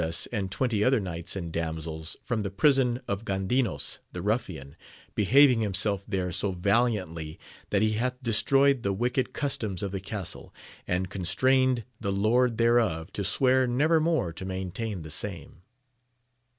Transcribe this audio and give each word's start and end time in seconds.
287 0.01 0.15
US' 0.33 0.39
and 0.41 0.51
twenty 0.51 0.83
other 0.83 0.99
knights 0.99 1.35
and 1.35 1.51
damsels 1.53 2.17
from 2.23 2.41
the 2.41 2.49
prison 2.49 3.01
of 3.07 3.23
Gandinos 3.23 3.99
the 4.11 4.23
ruffian, 4.23 4.75
behaving 5.13 5.59
himself 5.61 6.05
there 6.07 6.31
* 6.31 6.31
so 6.31 6.53
valiantly 6.53 7.37
that 7.69 7.83
he 7.83 7.91
hath 7.91 8.15
destroyed 8.23 8.81
the 8.81 8.93
wicked 8.93 9.31
cus 9.31 9.59
toms 9.59 9.83
of 9.83 9.91
the 9.91 9.99
castle, 9.99 10.51
and 10.87 11.11
constrained 11.11 11.83
the 11.99 12.11
lord 12.11 12.57
thereof 12.57 13.13
to 13.13 13.23
swear 13.23 13.67
never 13.67 13.99
more 13.99 14.33
to 14.33 14.43
maintain 14.43 15.03
the 15.03 15.11
same. 15.11 15.61